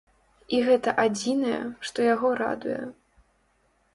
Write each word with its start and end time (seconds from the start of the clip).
І 0.59 0.61
гэта 0.67 0.93
адзінае, 1.03 1.59
што 1.89 2.07
яго 2.07 2.31
радуе. 2.41 2.79